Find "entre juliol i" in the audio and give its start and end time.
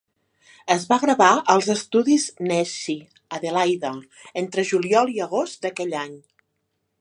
4.43-5.23